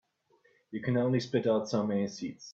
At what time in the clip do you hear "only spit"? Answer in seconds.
0.97-1.45